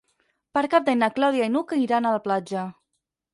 Per 0.57 0.61
Cap 0.73 0.87
d'Any 0.87 0.97
na 1.01 1.09
Clàudia 1.17 1.49
i 1.49 1.51
n'Hug 1.57 1.75
iran 1.83 2.09
a 2.09 2.15
la 2.17 2.23
platja. 2.25 2.65